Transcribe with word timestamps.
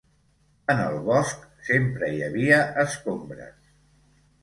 En 0.73 0.81
el 0.85 0.97
bosc 1.09 1.45
sempre 1.69 2.11
hi 2.17 2.25
havia 2.31 2.61
escombres. 2.89 3.73